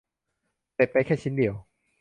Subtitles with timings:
[0.73, 1.55] เสร็จไปแค่ชิ้นเดียว